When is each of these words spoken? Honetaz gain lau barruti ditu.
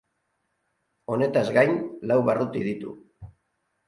Honetaz 1.15 1.43
gain 1.57 1.75
lau 2.13 2.17
barruti 2.31 2.63
ditu. 2.69 2.95